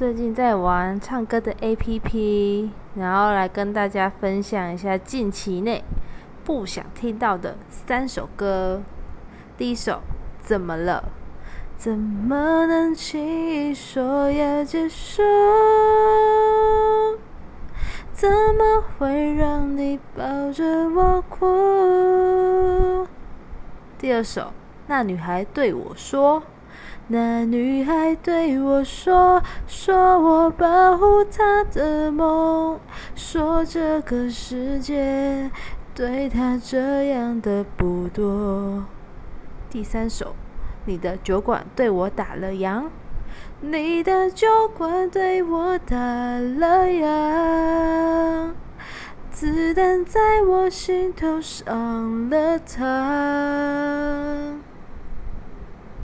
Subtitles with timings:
[0.00, 5.84] 最近在玩唱歌的 APP，然后来跟大家分享一下近期内
[6.42, 8.80] 不想听到的三首歌。
[9.58, 10.00] 第一首，
[10.40, 11.10] 怎么了？
[11.76, 15.22] 怎么能轻易说要结束？
[18.14, 23.06] 怎么会让你抱着我哭？
[23.98, 24.54] 第二首，
[24.86, 26.42] 那女孩对我说。
[27.08, 32.78] 那女孩对我说：“说我保护她的梦，
[33.16, 35.50] 说这个世界
[35.94, 38.84] 对她这样的不多。”
[39.68, 40.36] 第三首，
[40.84, 42.84] 你的酒馆对我打了烊，
[43.60, 48.50] 你的酒馆对我打了烊，
[49.32, 54.19] 子弹在我心头上了膛。